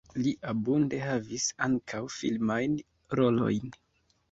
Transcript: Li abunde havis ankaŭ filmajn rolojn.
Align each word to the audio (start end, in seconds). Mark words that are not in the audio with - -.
Li 0.19 0.31
abunde 0.51 1.01
havis 1.07 1.45
ankaŭ 1.67 2.01
filmajn 2.17 2.81
rolojn. 3.23 3.79